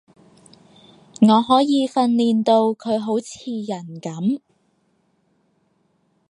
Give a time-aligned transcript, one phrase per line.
[1.21, 4.41] 我可以訓練到佢好似人噉